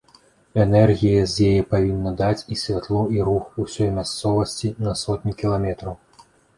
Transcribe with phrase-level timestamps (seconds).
[0.61, 5.95] Энергія з яе павінна даць і святло і рух усёй мясцовасці на сотні кіламетраў.